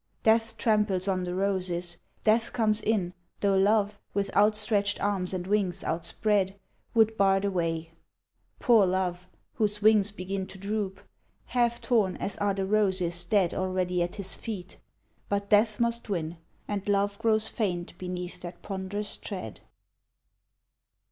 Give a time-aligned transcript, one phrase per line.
[0.23, 5.83] Death tramples on the roses; Death comes in, Though Love, with outstretched arms and wings
[5.83, 6.59] outspread,
[6.95, 7.91] Would bar the way
[8.57, 11.01] poor Love, whose wings begin To droop,
[11.45, 14.79] half torn as are the roses dead Already at his feet
[15.29, 16.37] but Death must win,
[16.67, 19.59] And Love grows faint beneath that ponderous tread!